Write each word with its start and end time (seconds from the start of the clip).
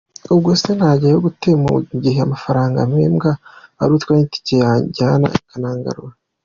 Ubwose 0.31 0.67
nanjyayo 0.77 1.17
gute 1.25 1.49
mu 1.63 1.73
gihe 2.03 2.19
amafaranga 2.27 2.87
mpembwa 2.91 3.31
arutwa 3.81 4.11
n’itike 4.15 4.55
yanjyana 4.63 5.27
ikanangarura?”. 5.39 6.13